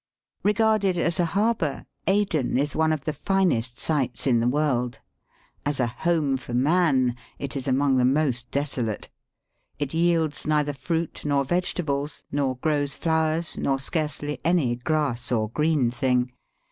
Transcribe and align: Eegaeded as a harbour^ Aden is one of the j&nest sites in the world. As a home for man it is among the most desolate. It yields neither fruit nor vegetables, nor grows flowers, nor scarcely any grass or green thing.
Eegaeded 0.43 0.97
as 0.97 1.19
a 1.19 1.25
harbour^ 1.27 1.85
Aden 2.07 2.57
is 2.57 2.75
one 2.75 2.91
of 2.91 3.05
the 3.05 3.11
j&nest 3.11 3.77
sites 3.77 4.25
in 4.25 4.39
the 4.39 4.47
world. 4.47 4.97
As 5.63 5.79
a 5.79 5.85
home 5.85 6.37
for 6.37 6.55
man 6.55 7.15
it 7.37 7.55
is 7.55 7.67
among 7.67 7.97
the 7.97 8.03
most 8.03 8.49
desolate. 8.49 9.11
It 9.77 9.93
yields 9.93 10.47
neither 10.47 10.73
fruit 10.73 11.21
nor 11.23 11.45
vegetables, 11.45 12.23
nor 12.31 12.55
grows 12.57 12.95
flowers, 12.95 13.59
nor 13.59 13.77
scarcely 13.77 14.39
any 14.43 14.75
grass 14.77 15.31
or 15.31 15.49
green 15.49 15.91
thing. 15.91 16.31